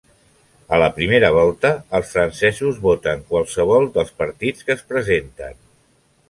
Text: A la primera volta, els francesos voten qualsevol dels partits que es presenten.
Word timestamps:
A 0.75 0.77
la 0.83 0.87
primera 0.93 1.29
volta, 1.35 1.69
els 1.99 2.09
francesos 2.17 2.79
voten 2.87 3.21
qualsevol 3.35 3.87
dels 3.99 4.11
partits 4.23 4.65
que 4.71 4.77
es 4.79 4.83
presenten. 4.95 5.55